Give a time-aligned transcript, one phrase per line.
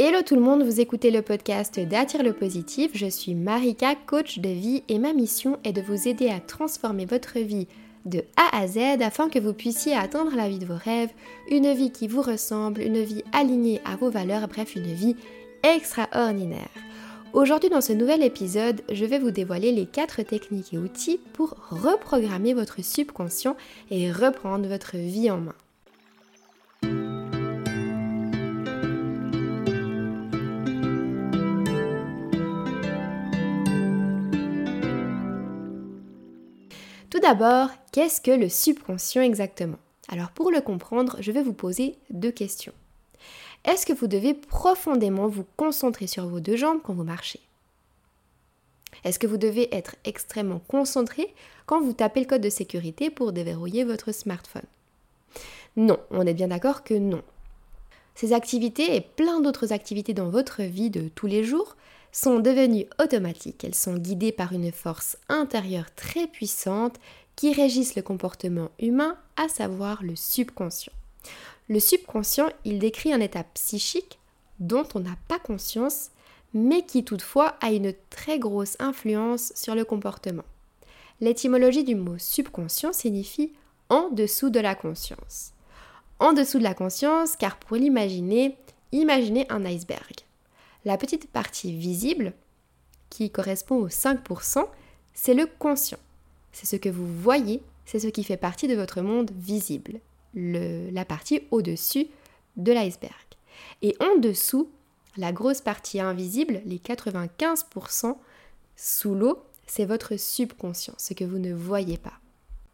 [0.00, 2.92] Hello tout le monde, vous écoutez le podcast d'Attire le positif.
[2.94, 7.04] Je suis Marika, coach de vie et ma mission est de vous aider à transformer
[7.04, 7.66] votre vie
[8.04, 11.10] de A à Z afin que vous puissiez atteindre la vie de vos rêves,
[11.50, 15.16] une vie qui vous ressemble, une vie alignée à vos valeurs, bref, une vie
[15.64, 16.70] extraordinaire.
[17.32, 21.56] Aujourd'hui dans ce nouvel épisode, je vais vous dévoiler les 4 techniques et outils pour
[21.70, 23.56] reprogrammer votre subconscient
[23.90, 25.54] et reprendre votre vie en main.
[37.18, 39.80] Tout d'abord, qu'est-ce que le subconscient exactement?
[40.06, 42.72] Alors pour le comprendre, je vais vous poser deux questions.
[43.64, 47.40] Est-ce que vous devez profondément vous concentrer sur vos deux jambes quand vous marchez?
[49.02, 51.34] Est-ce que vous devez être extrêmement concentré
[51.66, 54.62] quand vous tapez le code de sécurité pour déverrouiller votre smartphone?
[55.76, 57.24] Non, on est bien d'accord que non.
[58.14, 61.76] Ces activités et plein d'autres activités dans votre vie de tous les jours
[62.12, 63.64] sont devenues automatiques.
[63.64, 66.96] Elles sont guidées par une force intérieure très puissante
[67.36, 70.92] qui régisse le comportement humain, à savoir le subconscient.
[71.68, 74.18] Le subconscient, il décrit un état psychique
[74.58, 76.10] dont on n'a pas conscience,
[76.54, 80.44] mais qui toutefois a une très grosse influence sur le comportement.
[81.20, 83.52] L'étymologie du mot subconscient signifie
[83.88, 85.52] en dessous de la conscience.
[86.20, 88.56] En dessous de la conscience, car pour l'imaginer,
[88.92, 90.27] imaginez un iceberg.
[90.84, 92.32] La petite partie visible,
[93.10, 94.66] qui correspond aux 5%,
[95.14, 95.98] c'est le conscient.
[96.52, 100.00] C'est ce que vous voyez, c'est ce qui fait partie de votre monde visible,
[100.34, 102.06] la partie au-dessus
[102.56, 103.14] de l'iceberg.
[103.82, 104.70] Et en dessous,
[105.16, 108.16] la grosse partie invisible, les 95%
[108.76, 112.17] sous l'eau, c'est votre subconscient, ce que vous ne voyez pas.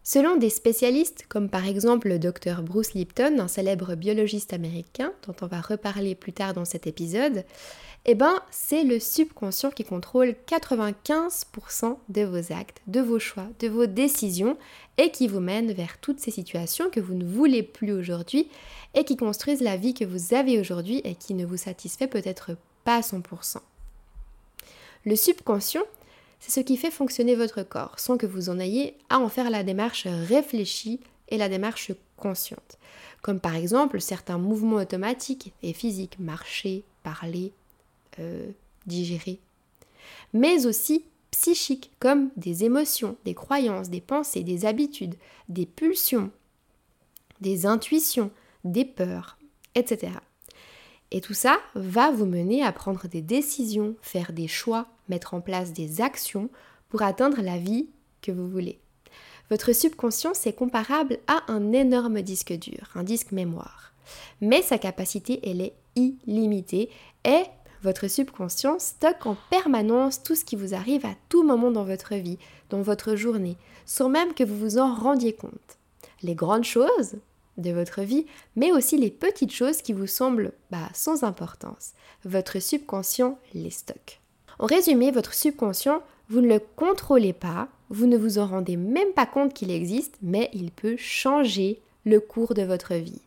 [0.06, 5.34] Selon des spécialistes, comme par exemple le docteur Bruce Lipton, un célèbre biologiste américain, dont
[5.41, 7.42] on va reparler plus tard dans cet épisode,
[8.05, 13.69] eh ben, c'est le subconscient qui contrôle 95% de vos actes, de vos choix, de
[13.69, 14.58] vos décisions
[14.98, 18.48] et qui vous mène vers toutes ces situations que vous ne voulez plus aujourd'hui
[18.92, 22.59] et qui construisent la vie que vous avez aujourd'hui et qui ne vous satisfait peut-être
[22.84, 23.56] pas à 100%.
[25.06, 25.84] Le subconscient,
[26.47, 29.49] c'est ce qui fait fonctionner votre corps sans que vous en ayez à en faire
[29.49, 31.00] la démarche réfléchie
[31.31, 32.78] et la démarche consciente.
[33.22, 37.54] Comme par exemple certains mouvements automatiques et physiques, marcher, parler,
[38.19, 38.50] euh,
[38.87, 39.41] digérer,
[40.34, 45.15] mais aussi psychiques comme des émotions, des croyances, des pensées, des habitudes,
[45.49, 46.31] des pulsions,
[47.41, 48.31] des intuitions,
[48.65, 49.38] des peurs,
[49.75, 50.12] etc.
[51.10, 55.41] Et tout ça va vous mener à prendre des décisions, faire des choix, mettre en
[55.41, 56.48] place des actions
[56.88, 57.88] pour atteindre la vie
[58.22, 58.78] que vous voulez.
[59.50, 63.92] Votre subconscient, c'est comparable à un énorme disque dur, un disque mémoire.
[64.41, 66.91] Mais sa capacité, elle est illimitée
[67.25, 67.42] et
[67.82, 72.15] votre subconscient stocke en permanence tout ce qui vous arrive à tout moment dans votre
[72.15, 72.38] vie,
[72.71, 75.78] dans votre journée, sans même que vous vous en rendiez compte.
[76.22, 77.16] Les grandes choses
[77.59, 78.26] de votre vie,
[78.56, 81.92] mais aussi les petites choses qui vous semblent bah, sans importance.
[82.25, 84.21] Votre subconscient les stocke.
[84.59, 89.12] En résumé, votre subconscient, vous ne le contrôlez pas, vous ne vous en rendez même
[89.15, 93.20] pas compte qu'il existe, mais il peut changer le cours de votre vie.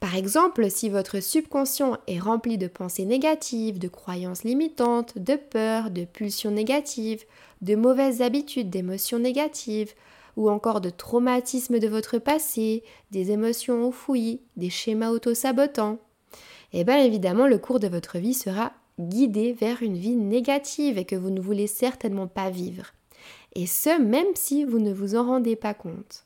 [0.00, 5.90] Par exemple, si votre subconscient est rempli de pensées négatives, de croyances limitantes, de peurs,
[5.90, 7.24] de pulsions négatives,
[7.62, 9.92] de mauvaises habitudes, d'émotions négatives,
[10.36, 15.98] ou encore de traumatismes de votre passé, des émotions enfouies, des schémas auto-sabotants,
[16.72, 21.04] eh bien évidemment le cours de votre vie sera guidé vers une vie négative et
[21.04, 22.92] que vous ne voulez certainement pas vivre.
[23.54, 26.24] Et ce, même si vous ne vous en rendez pas compte.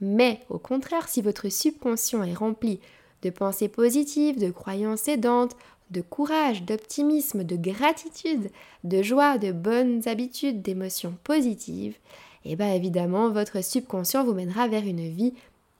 [0.00, 2.80] Mais au contraire, si votre subconscient est rempli
[3.22, 5.56] de pensées positives, de croyances aidantes,
[5.90, 8.50] de courage, d'optimisme, de gratitude,
[8.84, 11.96] de joie, de bonnes habitudes, d'émotions positives,
[12.44, 15.34] et eh bien évidemment, votre subconscient vous mènera vers une vie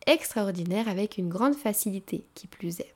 [0.06, 2.94] extraordinaire avec une grande facilité qui plus est.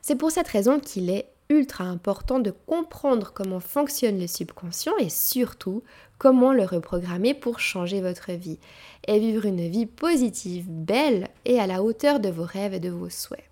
[0.00, 5.08] C'est pour cette raison qu'il est ultra important de comprendre comment fonctionne le subconscient et
[5.08, 5.82] surtout
[6.18, 8.58] comment le reprogrammer pour changer votre vie
[9.06, 12.90] et vivre une vie positive, belle et à la hauteur de vos rêves et de
[12.90, 13.44] vos souhaits.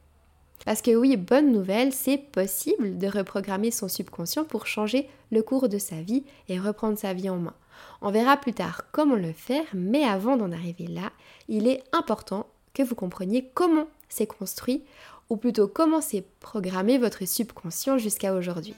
[0.65, 5.69] Parce que oui, bonne nouvelle, c'est possible de reprogrammer son subconscient pour changer le cours
[5.69, 7.55] de sa vie et reprendre sa vie en main.
[8.03, 11.13] On verra plus tard comment le faire, mais avant d'en arriver là,
[11.49, 14.83] il est important que vous compreniez comment c'est construit
[15.29, 18.75] ou plutôt comment c'est programmé votre subconscient jusqu'à aujourd'hui.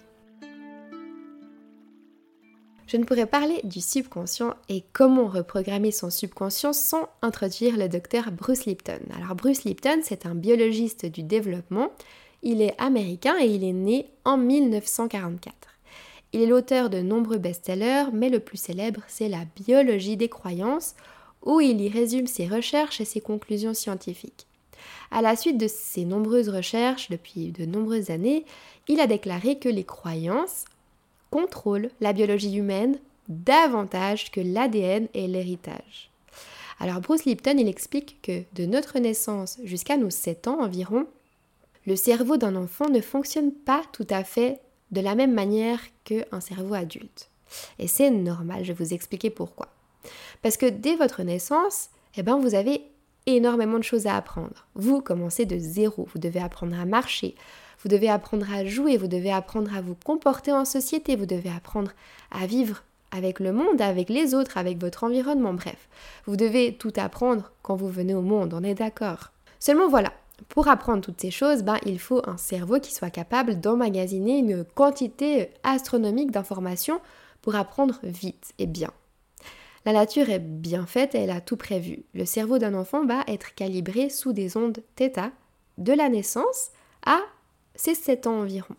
[2.89, 8.33] Je ne pourrais parler du subconscient et comment reprogrammer son subconscient sans introduire le docteur
[8.33, 9.01] Bruce Lipton.
[9.15, 11.91] Alors Bruce Lipton, c'est un biologiste du développement
[12.43, 15.55] Il est américain et il est né en 1944.
[16.33, 20.95] Il est l'auteur de nombreux best-sellers, mais le plus célèbre, c'est La biologie des croyances,
[21.45, 24.48] où il y résume ses recherches et ses conclusions scientifiques.
[25.11, 28.45] À la suite de ses nombreuses recherches depuis de nombreuses années,
[28.89, 30.65] il a déclaré que les croyances
[31.31, 32.99] contrôlent la biologie humaine
[33.29, 36.11] davantage que l'ADN et l'héritage.
[36.81, 41.07] Alors Bruce Lipton, il explique que de notre naissance jusqu'à nos 7 ans environ,
[41.87, 44.61] le cerveau d'un enfant ne fonctionne pas tout à fait
[44.91, 47.31] de la même manière qu'un cerveau adulte.
[47.79, 49.69] Et c'est normal, je vais vous expliquer pourquoi.
[50.43, 52.83] Parce que dès votre naissance, eh ben, vous avez
[53.37, 54.67] énormément de choses à apprendre.
[54.75, 57.35] Vous commencez de zéro, vous devez apprendre à marcher,
[57.83, 61.51] vous devez apprendre à jouer, vous devez apprendre à vous comporter en société, vous devez
[61.51, 61.93] apprendre
[62.31, 65.89] à vivre avec le monde, avec les autres, avec votre environnement, bref.
[66.27, 69.33] Vous devez tout apprendre quand vous venez au monde, on est d'accord.
[69.61, 70.13] Seulement voilà,
[70.49, 74.65] pour apprendre toutes ces choses, ben, il faut un cerveau qui soit capable d'emmagasiner une
[74.65, 77.01] quantité astronomique d'informations
[77.43, 78.91] pour apprendre vite et bien.
[79.89, 82.05] La nature est bien faite et elle a tout prévu.
[82.13, 85.31] Le cerveau d'un enfant va être calibré sous des ondes θ
[85.79, 86.73] de la naissance
[87.07, 87.21] à
[87.75, 88.75] ses 7 ans environ.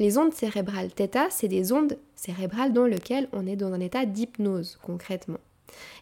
[0.00, 4.04] Les ondes cérébrales θ, c'est des ondes cérébrales dans lesquelles on est dans un état
[4.04, 5.38] d'hypnose concrètement.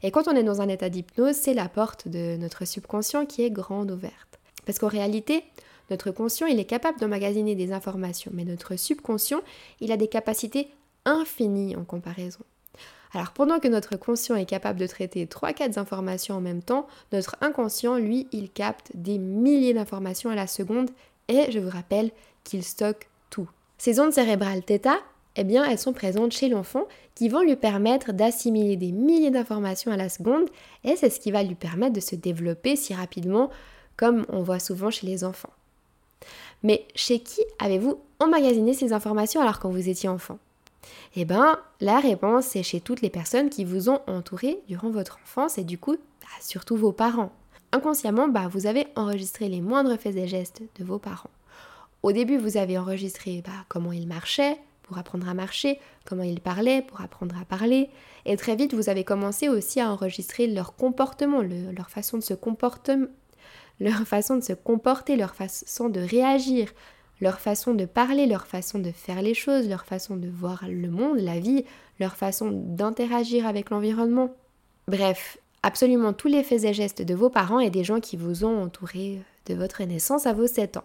[0.02, 3.42] Et quand on est dans un état d'hypnose, c'est la porte de notre subconscient qui
[3.42, 4.40] est grande ouverte.
[4.64, 5.44] Parce qu'en réalité,
[5.90, 9.42] notre conscient, il est capable d'emmagasiner des informations, mais notre subconscient,
[9.80, 10.70] il a des capacités
[11.04, 12.40] infinies en comparaison.
[13.12, 17.36] Alors pendant que notre conscient est capable de traiter 3-4 informations en même temps, notre
[17.40, 20.90] inconscient, lui, il capte des milliers d'informations à la seconde
[21.28, 22.10] et je vous rappelle
[22.44, 23.48] qu'il stocke tout.
[23.78, 24.88] Ces ondes cérébrales θ,
[25.36, 29.92] eh bien, elles sont présentes chez l'enfant qui vont lui permettre d'assimiler des milliers d'informations
[29.92, 30.48] à la seconde
[30.84, 33.50] et c'est ce qui va lui permettre de se développer si rapidement
[33.96, 35.52] comme on voit souvent chez les enfants.
[36.62, 40.38] Mais chez qui avez-vous emmagasiné ces informations alors quand vous étiez enfant?
[41.16, 45.18] Eh bien, la réponse c'est chez toutes les personnes qui vous ont entouré durant votre
[45.22, 47.32] enfance et du coup, bah, surtout vos parents.
[47.72, 51.30] Inconsciemment, bah, vous avez enregistré les moindres faits et gestes de vos parents.
[52.02, 56.40] Au début, vous avez enregistré bah, comment ils marchaient pour apprendre à marcher, comment ils
[56.40, 57.90] parlaient pour apprendre à parler,
[58.26, 62.34] et très vite, vous avez commencé aussi à enregistrer leur comportement, leur façon de se
[62.34, 62.96] comporter,
[63.78, 66.72] leur façon de se comporter, leur façon de réagir,
[67.20, 70.88] leur façon de parler, leur façon de faire les choses, leur façon de voir le
[70.88, 71.64] monde, la vie,
[71.98, 74.34] leur façon d'interagir avec l'environnement.
[74.88, 78.44] Bref, absolument tous les faits et gestes de vos parents et des gens qui vous
[78.44, 80.84] ont entouré de votre naissance à vos 7 ans.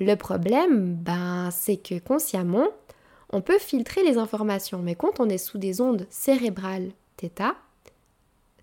[0.00, 2.68] Le problème, ben, c'est que consciemment,
[3.30, 7.54] on peut filtrer les informations, mais quand on est sous des ondes cérébrales θ,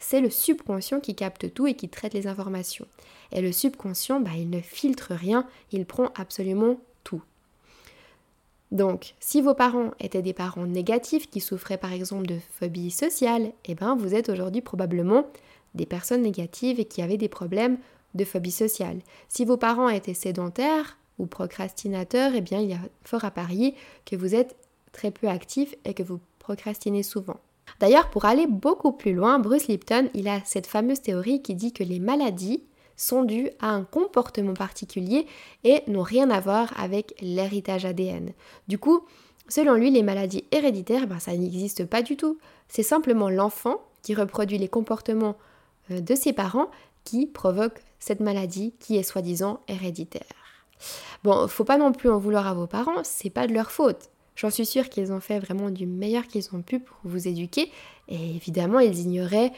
[0.02, 2.88] c'est le subconscient qui capte tout et qui traite les informations.
[3.32, 7.22] Et le subconscient, bah, il ne filtre rien, il prend absolument tout.
[8.72, 13.52] Donc, si vos parents étaient des parents négatifs qui souffraient par exemple de phobie sociale,
[13.66, 15.28] eh ben vous êtes aujourd'hui probablement
[15.76, 17.78] des personnes négatives et qui avaient des problèmes
[18.16, 19.00] de phobie sociale.
[19.30, 23.76] Si vos parents étaient sédentaires ou procrastinateurs, eh bien il y a fort à parier
[24.06, 24.56] que vous êtes
[24.94, 27.40] très peu actifs et que vous procrastinez souvent.
[27.82, 31.74] D'ailleurs, pour aller beaucoup plus loin, Bruce Lipton, il a cette fameuse théorie qui dit
[31.74, 32.64] que les maladies
[32.96, 35.26] sont dues à un comportement particulier
[35.64, 38.34] et n'ont rien à voir avec l'héritage ADN.
[38.68, 39.04] Du coup,
[39.50, 42.38] selon lui, les maladies héréditaires, ben, ça n'existe pas du tout.
[42.68, 45.36] C'est simplement l'enfant qui reproduit les comportements
[45.90, 46.70] euh, de ses parents
[47.04, 50.22] qui provoque cette maladie qui est soi-disant héréditaire.
[51.24, 54.12] Bon, faut pas non plus en vouloir à vos parents, c'est pas de leur faute.
[54.42, 57.72] J'en suis sûre qu'ils ont fait vraiment du meilleur qu'ils ont pu pour vous éduquer
[58.08, 59.52] et évidemment ils ignoraient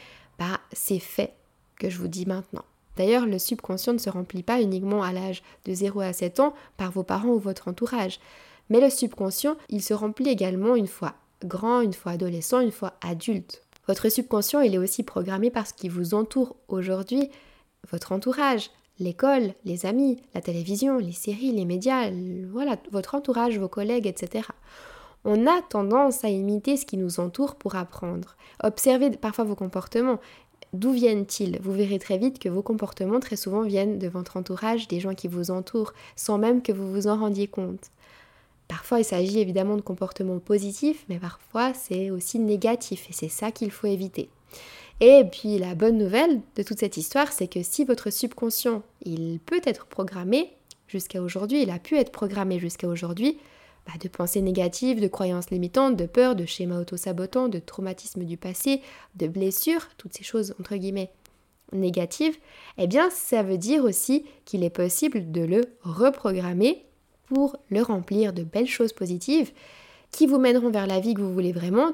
[0.74, 1.32] ces faits
[1.78, 2.66] que je vous dis maintenant.
[2.98, 6.54] D'ailleurs, le subconscient ne se remplit pas uniquement à l'âge de 0 à 7 ans
[6.76, 8.20] par vos parents ou votre entourage,
[8.68, 12.92] mais le subconscient, il se remplit également une fois grand, une fois adolescent, une fois
[13.00, 13.62] adulte.
[13.88, 17.30] Votre subconscient, il est aussi programmé par ce qui vous entoure aujourd'hui,
[17.90, 22.10] votre entourage, l'école, les amis, la télévision, les séries, les médias,
[22.50, 24.48] voilà, votre entourage, vos collègues, etc.
[25.24, 28.36] On a tendance à imiter ce qui nous entoure pour apprendre.
[28.62, 30.20] Observez parfois vos comportements.
[30.72, 31.58] D'où viennent-ils?
[31.62, 35.14] Vous verrez très vite que vos comportements très souvent viennent de votre entourage, des gens
[35.14, 37.90] qui vous entourent, sans même que vous vous en rendiez compte.
[38.66, 43.50] Parfois, il s'agit évidemment de comportements positifs, mais parfois c'est aussi négatif, et c'est ça
[43.50, 44.30] qu'il faut éviter.
[45.00, 49.40] Et puis la bonne nouvelle de toute cette histoire, c'est que si votre subconscient, il
[49.40, 50.52] peut être programmé
[50.86, 53.38] jusqu'à aujourd'hui, il a pu être programmé jusqu'à aujourd'hui,
[53.86, 58.36] bah, de pensées négatives, de croyances limitantes, de peurs, de schémas auto-sabotants, de traumatismes du
[58.36, 58.80] passé,
[59.16, 61.10] de blessures, toutes ces choses entre guillemets
[61.72, 62.36] négatives,
[62.78, 66.84] eh bien ça veut dire aussi qu'il est possible de le reprogrammer
[67.26, 69.52] pour le remplir de belles choses positives
[70.12, 71.92] qui vous mèneront vers la vie que vous voulez vraiment,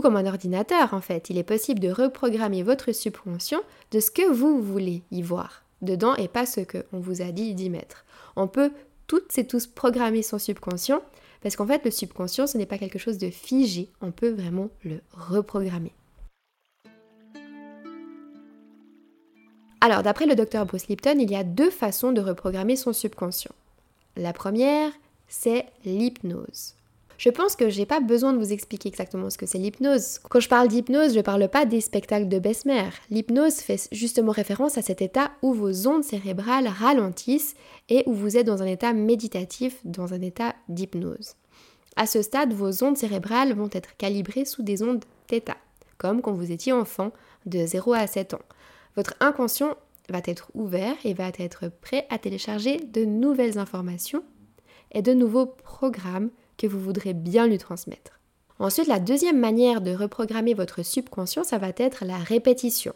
[0.00, 1.30] comme un ordinateur en fait.
[1.30, 3.60] Il est possible de reprogrammer votre subconscient
[3.90, 7.54] de ce que vous voulez y voir dedans et pas ce qu'on vous a dit
[7.54, 8.04] d'y mettre.
[8.34, 8.72] On peut
[9.06, 11.02] toutes et tous programmer son subconscient
[11.42, 14.70] parce qu'en fait le subconscient ce n'est pas quelque chose de figé, on peut vraiment
[14.84, 15.92] le reprogrammer.
[19.80, 23.54] Alors d'après le docteur Bruce Lipton, il y a deux façons de reprogrammer son subconscient.
[24.16, 24.90] La première,
[25.28, 26.74] c'est l'hypnose.
[27.18, 30.18] Je pense que j'ai pas besoin de vous expliquer exactement ce que c'est l'hypnose.
[30.28, 32.90] Quand je parle d'hypnose, je parle pas des spectacles de Besmer.
[33.10, 37.54] L'hypnose fait justement référence à cet état où vos ondes cérébrales ralentissent
[37.88, 41.34] et où vous êtes dans un état méditatif, dans un état d'hypnose.
[41.96, 45.54] À ce stade, vos ondes cérébrales vont être calibrées sous des ondes θ,
[45.96, 47.12] comme quand vous étiez enfant
[47.46, 48.42] de 0 à 7 ans.
[48.96, 49.76] Votre inconscient
[50.10, 54.22] va être ouvert et va être prêt à télécharger de nouvelles informations
[54.92, 58.20] et de nouveaux programmes que vous voudrez bien lui transmettre.
[58.58, 62.94] Ensuite, la deuxième manière de reprogrammer votre subconscient, ça va être la répétition.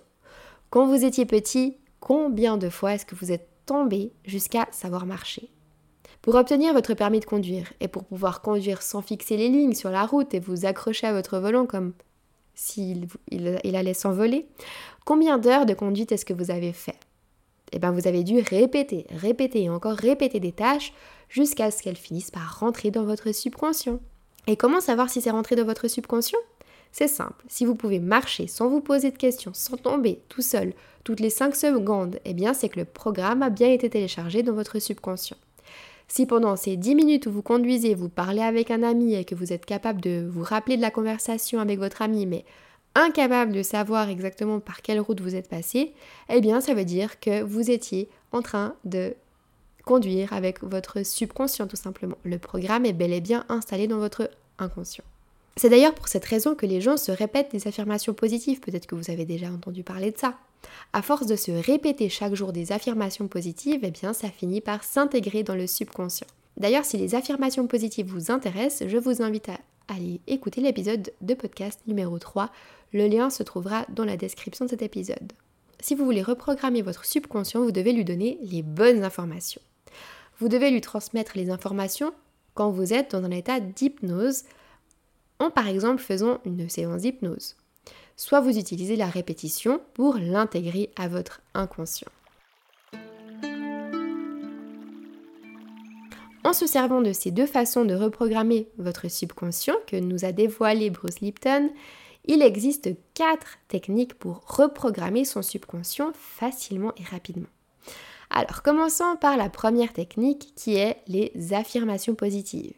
[0.70, 5.50] Quand vous étiez petit, combien de fois est-ce que vous êtes tombé jusqu'à savoir marcher?
[6.22, 9.90] Pour obtenir votre permis de conduire et pour pouvoir conduire sans fixer les lignes sur
[9.90, 11.92] la route et vous accrocher à votre volant comme
[12.54, 14.46] s'il il, allait s'envoler,
[15.06, 16.98] combien d'heures de conduite est-ce que vous avez fait?
[17.72, 20.92] Eh bien, vous avez dû répéter, répéter et encore répéter des tâches
[21.28, 24.00] jusqu'à ce qu'elles finissent par rentrer dans votre subconscient.
[24.46, 26.38] Et comment savoir si c'est rentré dans votre subconscient?
[26.92, 30.72] C'est simple, si vous pouvez marcher sans vous poser de questions, sans tomber tout seul,
[31.04, 34.54] toutes les 5 secondes, eh bien c'est que le programme a bien été téléchargé dans
[34.54, 35.36] votre subconscient.
[36.08, 39.36] Si pendant ces 10 minutes où vous conduisez, vous parlez avec un ami et que
[39.36, 42.44] vous êtes capable de vous rappeler de la conversation avec votre ami, mais
[42.94, 45.92] incapable de savoir exactement par quelle route vous êtes passé,
[46.28, 49.14] eh bien ça veut dire que vous étiez en train de
[49.84, 52.16] conduire avec votre subconscient tout simplement.
[52.24, 55.04] Le programme est bel et bien installé dans votre inconscient.
[55.56, 58.94] C'est d'ailleurs pour cette raison que les gens se répètent des affirmations positives, peut-être que
[58.94, 60.34] vous avez déjà entendu parler de ça.
[60.92, 64.84] À force de se répéter chaque jour des affirmations positives, eh bien ça finit par
[64.84, 66.26] s'intégrer dans le subconscient.
[66.56, 69.58] D'ailleurs, si les affirmations positives vous intéressent, je vous invite à
[69.90, 72.50] aller écouter l'épisode de podcast numéro 3.
[72.92, 75.32] Le lien se trouvera dans la description de cet épisode.
[75.80, 79.60] Si vous voulez reprogrammer votre subconscient, vous devez lui donner les bonnes informations.
[80.38, 82.12] Vous devez lui transmettre les informations
[82.54, 84.44] quand vous êtes dans un état d'hypnose,
[85.38, 87.56] en par exemple faisant une séance d'hypnose.
[88.16, 92.10] Soit vous utilisez la répétition pour l'intégrer à votre inconscient.
[96.42, 100.88] En se servant de ces deux façons de reprogrammer votre subconscient que nous a dévoilé
[100.88, 101.70] Bruce Lipton,
[102.24, 107.48] il existe quatre techniques pour reprogrammer son subconscient facilement et rapidement.
[108.30, 112.74] Alors, commençons par la première technique qui est les affirmations positives.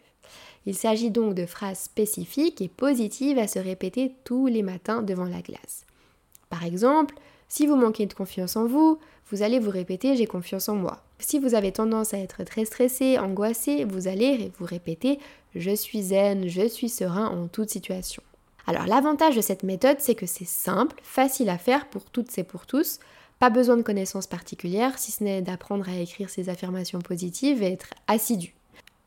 [0.66, 5.24] Il s'agit donc de phrases spécifiques et positives à se répéter tous les matins devant
[5.24, 5.84] la glace.
[6.50, 7.14] Par exemple,
[7.48, 8.98] si vous manquez de confiance en vous,
[9.30, 11.02] vous allez vous répéter j'ai confiance en moi.
[11.22, 15.18] Si vous avez tendance à être très stressé, angoissé, vous allez vous répéter
[15.54, 18.22] je suis zen, je suis serein en toute situation.
[18.66, 22.44] Alors l'avantage de cette méthode, c'est que c'est simple, facile à faire pour toutes et
[22.44, 23.00] pour tous,
[23.38, 27.72] pas besoin de connaissances particulières, si ce n'est d'apprendre à écrire ses affirmations positives et
[27.72, 28.54] être assidu.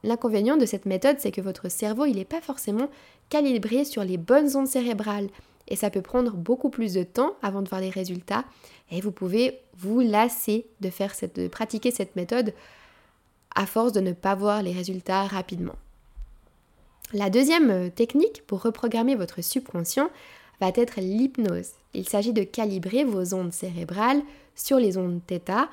[0.03, 2.89] L'inconvénient de cette méthode, c'est que votre cerveau, il n'est pas forcément
[3.29, 5.29] calibré sur les bonnes ondes cérébrales.
[5.67, 8.45] Et ça peut prendre beaucoup plus de temps avant de voir les résultats.
[8.91, 12.53] Et vous pouvez vous lasser de, faire cette, de pratiquer cette méthode
[13.55, 15.75] à force de ne pas voir les résultats rapidement.
[17.13, 20.09] La deuxième euh, technique pour reprogrammer votre subconscient,
[20.59, 21.71] va être l'hypnose.
[21.93, 24.21] Il s'agit de calibrer vos ondes cérébrales
[24.55, 25.67] sur les ondes θ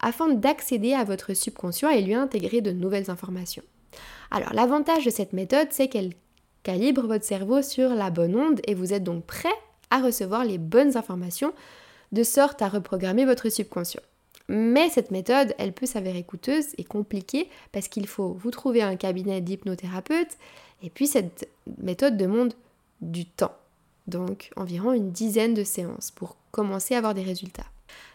[0.00, 3.64] afin d'accéder à votre subconscient et lui intégrer de nouvelles informations.
[4.30, 6.12] Alors l'avantage de cette méthode, c'est qu'elle
[6.62, 9.48] calibre votre cerveau sur la bonne onde et vous êtes donc prêt
[9.90, 11.52] à recevoir les bonnes informations
[12.12, 14.02] de sorte à reprogrammer votre subconscient.
[14.48, 18.96] Mais cette méthode, elle peut s'avérer coûteuse et compliquée parce qu'il faut vous trouver un
[18.96, 20.38] cabinet d'hypnothérapeute
[20.82, 21.48] et puis cette
[21.78, 22.54] méthode demande
[23.00, 23.54] du temps
[24.08, 27.66] donc environ une dizaine de séances pour commencer à avoir des résultats.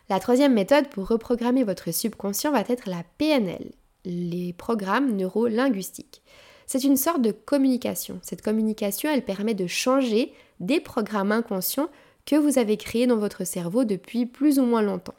[0.10, 3.72] La troisième méthode pour reprogrammer votre subconscient va être la PNL,
[4.04, 6.22] les programmes neurolinguistiques.
[6.66, 8.20] C'est une sorte de communication.
[8.22, 11.90] Cette communication, elle permet de changer des programmes inconscients
[12.26, 15.16] que vous avez créés dans votre cerveau depuis plus ou moins longtemps.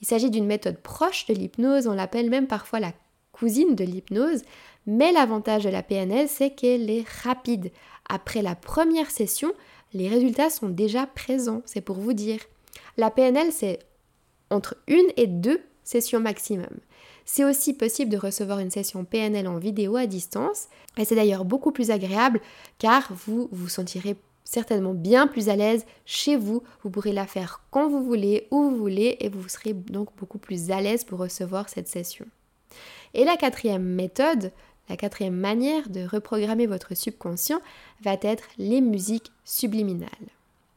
[0.00, 2.92] Il s'agit d'une méthode proche de l'hypnose, on l'appelle même parfois la
[3.32, 4.42] cousine de l'hypnose,
[4.86, 7.72] mais l'avantage de la PNL, c'est qu'elle est rapide.
[8.08, 9.52] Après la première session,
[9.92, 12.40] les résultats sont déjà présents, c'est pour vous dire.
[12.96, 13.80] La PNL, c'est
[14.50, 16.68] entre une et deux sessions maximum.
[17.26, 20.68] C'est aussi possible de recevoir une session PNL en vidéo à distance.
[20.96, 22.40] Et c'est d'ailleurs beaucoup plus agréable
[22.78, 26.62] car vous vous sentirez certainement bien plus à l'aise chez vous.
[26.82, 30.38] Vous pourrez la faire quand vous voulez, où vous voulez, et vous serez donc beaucoup
[30.38, 32.24] plus à l'aise pour recevoir cette session.
[33.12, 34.52] Et la quatrième méthode,
[34.88, 37.60] la quatrième manière de reprogrammer votre subconscient
[38.02, 40.08] va être les musiques subliminales,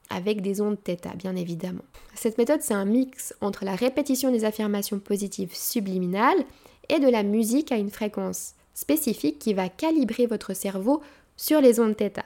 [0.10, 1.84] avec des ondes θ bien évidemment.
[2.16, 6.44] Cette méthode, c'est un mix entre la répétition des affirmations positives subliminales
[6.90, 11.02] et de la musique à une fréquence spécifique qui va calibrer votre cerveau
[11.38, 12.22] sur les ondes θ.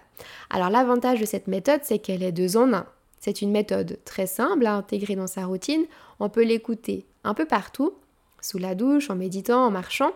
[0.50, 2.86] Alors l'avantage de cette méthode, c'est qu'elle est deux en un.
[3.20, 5.86] C'est une méthode très simple à intégrer dans sa routine.
[6.20, 7.94] On peut l'écouter un peu partout,
[8.42, 10.12] sous la douche, en méditant, en marchant.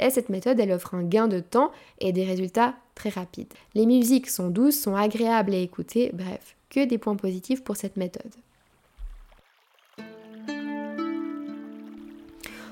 [0.00, 1.70] Et cette méthode, elle offre un gain de temps
[2.00, 3.52] et des résultats très rapides.
[3.74, 7.96] Les musiques sont douces, sont agréables à écouter, bref, que des points positifs pour cette
[7.96, 8.32] méthode.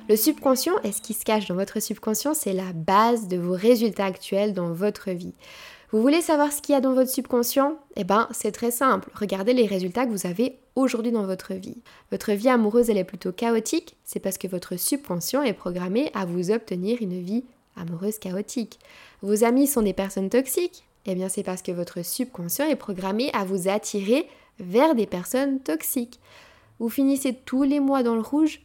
[0.09, 3.55] Le subconscient et ce qui se cache dans votre subconscient, c'est la base de vos
[3.55, 5.35] résultats actuels dans votre vie.
[5.91, 7.77] Vous voulez savoir ce qu'il y a dans votre subconscient?
[7.97, 9.11] Eh bien, c'est très simple.
[9.15, 11.83] Regardez les résultats que vous avez aujourd'hui dans votre vie.
[12.13, 13.97] Votre vie amoureuse, elle est plutôt chaotique.
[14.05, 17.45] C'est parce que votre subconscient est programmé à vous obtenir une vie
[17.77, 18.79] amoureuse chaotique.
[19.23, 23.31] Vos amis sont des personnes toxiques Eh bien, c'est parce que votre subconscient est programmé
[23.33, 26.21] à vous attirer vers des personnes toxiques.
[26.79, 28.61] Vous finissez tous les mois dans le rouge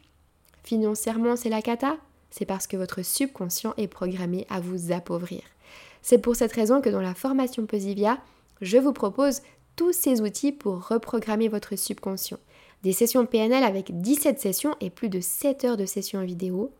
[0.64, 1.98] Financièrement, c'est la cata
[2.30, 5.42] C'est parce que votre subconscient est programmé à vous appauvrir.
[6.02, 8.18] C'est pour cette raison que dans la formation Posivia,
[8.62, 9.42] je vous propose
[9.76, 12.40] tous ces outils pour reprogrammer votre subconscient.
[12.84, 16.72] Des sessions PNL avec 17 sessions et plus de 7 heures de sessions vidéo.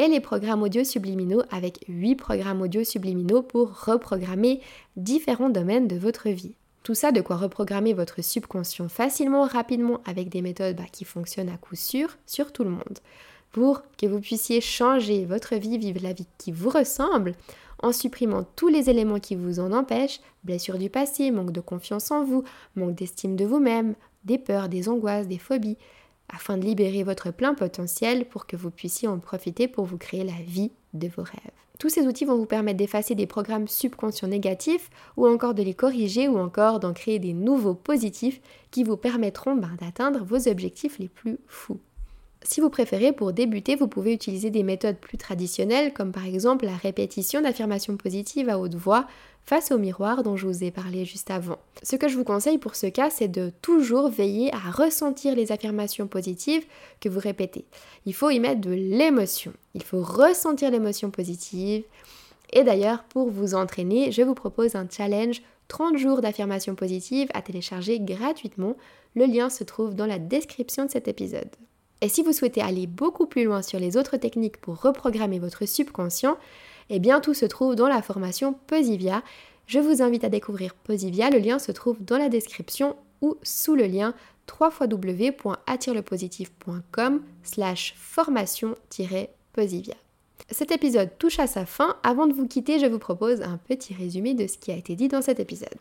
[0.00, 4.60] Et les programmes audio subliminaux avec 8 programmes audio subliminaux pour reprogrammer
[4.96, 6.54] différents domaines de votre vie.
[6.84, 11.48] Tout ça de quoi reprogrammer votre subconscient facilement, rapidement avec des méthodes bah, qui fonctionnent
[11.48, 13.00] à coup sûr sur tout le monde.
[13.50, 17.34] Pour que vous puissiez changer votre vie, vivre la vie qui vous ressemble
[17.82, 22.12] en supprimant tous les éléments qui vous en empêchent, blessures du passé, manque de confiance
[22.12, 22.44] en vous,
[22.76, 25.76] manque d'estime de vous-même, des peurs, des angoisses, des phobies,
[26.28, 30.24] afin de libérer votre plein potentiel pour que vous puissiez en profiter pour vous créer
[30.24, 31.52] la vie de vos rêves.
[31.78, 35.74] Tous ces outils vont vous permettre d'effacer des programmes subconscients négatifs ou encore de les
[35.74, 38.40] corriger ou encore d'en créer des nouveaux positifs
[38.72, 41.78] qui vous permettront ben, d'atteindre vos objectifs les plus fous.
[42.48, 46.64] Si vous préférez, pour débuter, vous pouvez utiliser des méthodes plus traditionnelles, comme par exemple
[46.64, 49.06] la répétition d'affirmations positives à haute voix
[49.44, 51.58] face au miroir dont je vous ai parlé juste avant.
[51.82, 55.52] Ce que je vous conseille pour ce cas, c'est de toujours veiller à ressentir les
[55.52, 56.64] affirmations positives
[57.00, 57.66] que vous répétez.
[58.06, 59.52] Il faut y mettre de l'émotion.
[59.74, 61.84] Il faut ressentir l'émotion positive.
[62.54, 67.42] Et d'ailleurs, pour vous entraîner, je vous propose un challenge 30 jours d'affirmations positives à
[67.42, 68.74] télécharger gratuitement.
[69.14, 71.50] Le lien se trouve dans la description de cet épisode.
[72.00, 75.66] Et si vous souhaitez aller beaucoup plus loin sur les autres techniques pour reprogrammer votre
[75.66, 76.36] subconscient,
[76.90, 79.22] eh bien tout se trouve dans la formation Posivia.
[79.66, 83.74] Je vous invite à découvrir Posivia, le lien se trouve dans la description ou sous
[83.74, 84.14] le lien
[84.60, 89.94] www.attirelepositif.com slash formation-posivia.
[90.50, 91.98] Cet épisode touche à sa fin.
[92.02, 94.96] Avant de vous quitter, je vous propose un petit résumé de ce qui a été
[94.96, 95.76] dit dans cet épisode.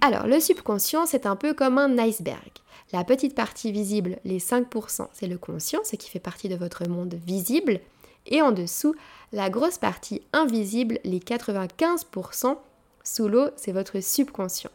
[0.00, 2.50] Alors, le subconscient, c'est un peu comme un iceberg.
[2.92, 6.88] La petite partie visible, les 5%, c'est le conscient, ce qui fait partie de votre
[6.88, 7.80] monde visible.
[8.26, 8.94] Et en dessous,
[9.32, 12.56] la grosse partie invisible, les 95%
[13.02, 14.70] sous l'eau, c'est votre subconscient.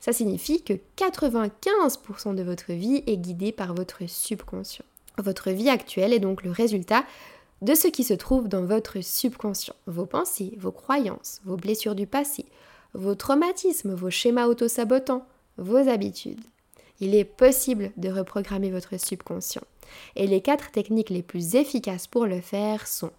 [0.00, 4.84] Ça signifie que 95% de votre vie est guidée par votre subconscient.
[5.18, 7.04] Votre vie actuelle est donc le résultat
[7.60, 9.76] de ce qui se trouve dans votre subconscient.
[9.86, 12.46] Vos pensées, vos croyances, vos blessures du passé,
[12.94, 15.26] vos traumatismes, vos schémas auto-sabotants,
[15.56, 16.40] vos habitudes.
[17.00, 19.62] Il est possible de reprogrammer votre subconscient.
[20.16, 23.10] Et les quatre techniques les plus efficaces pour le faire sont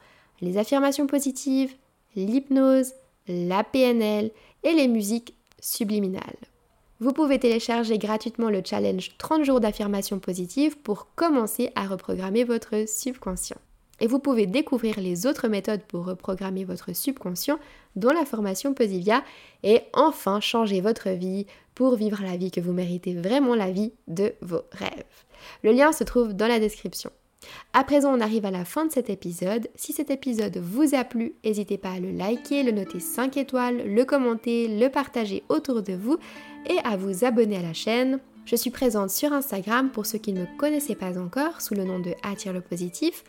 [0.42, 1.74] les affirmations positives,
[2.16, 2.94] l'hypnose,
[3.28, 4.32] la PNL
[4.64, 6.38] et les musiques subliminales.
[7.00, 12.88] Vous pouvez télécharger gratuitement le challenge 30 jours d'affirmations positives pour commencer à reprogrammer votre
[12.88, 13.58] subconscient.
[14.04, 17.58] Et vous pouvez découvrir les autres méthodes pour reprogrammer votre subconscient
[17.96, 19.24] dans la formation Posivia
[19.64, 23.94] et enfin changer votre vie pour vivre la vie que vous méritez, vraiment la vie
[24.10, 25.06] de vos rêves.
[25.64, 27.12] Le lien se trouve dans la description.
[27.72, 29.70] À présent, on arrive à la fin de cet épisode.
[29.76, 33.88] Si cet épisode vous a plu, n'hésitez pas à le liker, le noter 5 étoiles,
[33.88, 36.18] le commenter, le partager autour de vous
[36.70, 38.20] et à vous abonner à la chaîne.
[38.44, 41.86] Je suis présente sur Instagram pour ceux qui ne me connaissaient pas encore sous le
[41.86, 43.24] nom de Attire le positif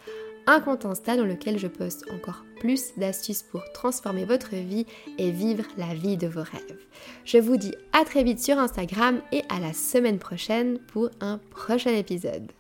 [0.46, 4.86] un compte Insta dans lequel je poste encore plus d'astuces pour transformer votre vie
[5.18, 6.78] et vivre la vie de vos rêves.
[7.24, 11.38] Je vous dis à très vite sur Instagram et à la semaine prochaine pour un
[11.50, 12.50] prochain épisode.